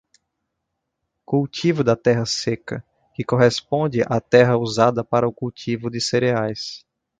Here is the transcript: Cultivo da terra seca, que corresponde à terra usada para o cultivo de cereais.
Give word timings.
Cultivo 1.23 1.83
da 1.83 1.95
terra 1.95 2.25
seca, 2.25 2.83
que 3.13 3.23
corresponde 3.23 4.01
à 4.07 4.19
terra 4.19 4.57
usada 4.57 5.03
para 5.03 5.27
o 5.27 5.31
cultivo 5.31 5.91
de 5.91 6.01
cereais. 6.01 6.83